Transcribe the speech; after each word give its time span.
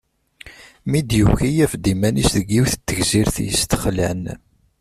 Mi 0.89 1.01
d-yuki, 1.07 1.49
yaf-d 1.57 1.85
iman-is 1.93 2.29
deg 2.35 2.47
yiwet 2.53 2.73
n 2.79 2.79
tegzirt 2.87 3.35
yestexlan. 3.45 4.23